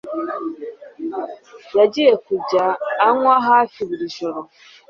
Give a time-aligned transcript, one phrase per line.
[1.77, 2.65] yagiye kujya
[3.07, 4.39] anywa hafi buri joro